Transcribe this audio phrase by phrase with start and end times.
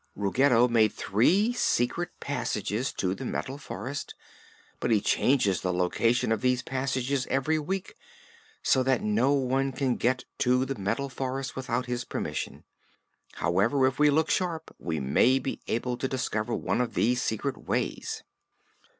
[0.15, 4.15] "Ruggedo made three secret passages to the Metal Forest,
[4.79, 7.93] but he changes the location of these passages every week,
[8.63, 12.63] so that no one can get to the Metal Forest without his permission.
[13.33, 17.67] However, if we look sharp, we may be able to discover one of these secret
[17.67, 18.23] ways."